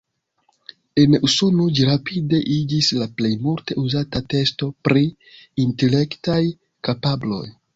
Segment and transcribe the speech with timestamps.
[1.01, 5.05] En Usono ĝi rapide iĝis la plej multe uzata testo pri
[5.69, 6.43] intelektaj
[6.91, 7.47] kapabloj.